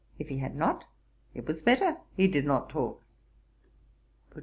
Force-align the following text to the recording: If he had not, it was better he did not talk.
If 0.17 0.29
he 0.29 0.39
had 0.39 0.55
not, 0.55 0.85
it 1.35 1.45
was 1.45 1.61
better 1.61 1.97
he 2.17 2.27
did 2.27 2.43
not 2.43 2.71
talk. 2.71 3.03